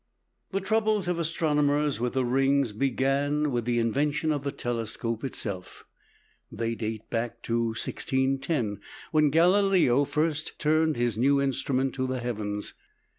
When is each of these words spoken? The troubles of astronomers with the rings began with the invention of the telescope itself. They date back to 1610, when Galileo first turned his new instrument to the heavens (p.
The 0.49 0.61
troubles 0.61 1.07
of 1.07 1.19
astronomers 1.19 1.99
with 1.99 2.13
the 2.13 2.25
rings 2.25 2.73
began 2.73 3.51
with 3.51 3.65
the 3.65 3.77
invention 3.77 4.31
of 4.31 4.43
the 4.43 4.51
telescope 4.51 5.23
itself. 5.23 5.85
They 6.51 6.73
date 6.73 7.07
back 7.11 7.43
to 7.43 7.65
1610, 7.65 8.79
when 9.11 9.29
Galileo 9.29 10.03
first 10.05 10.57
turned 10.57 10.95
his 10.95 11.19
new 11.19 11.39
instrument 11.39 11.93
to 11.93 12.07
the 12.07 12.19
heavens 12.19 12.71
(p. 12.71 12.77